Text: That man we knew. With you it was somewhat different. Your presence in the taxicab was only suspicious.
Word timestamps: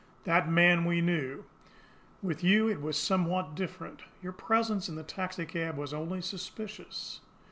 That 0.23 0.49
man 0.49 0.85
we 0.85 0.99
knew. 0.99 1.43
With 2.23 2.43
you 2.43 2.67
it 2.67 2.81
was 2.81 2.97
somewhat 2.97 3.53
different. 3.53 4.01
Your 4.23 4.31
presence 4.33 4.89
in 4.89 4.95
the 4.95 5.03
taxicab 5.03 5.77
was 5.77 5.93
only 5.93 6.23
suspicious. 6.23 7.21